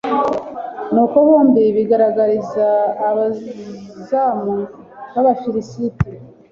nuko 0.93 1.15
bombi 1.27 1.63
bigaragariza 1.75 2.67
abazamu 3.09 4.55
b'abafilisiti 5.13 6.09